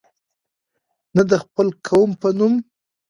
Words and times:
نه 1.15 1.23
د 1.29 1.31
خپل 1.43 1.67
قوم 1.87 2.11
په 2.21 2.27
نوم. 2.37 2.53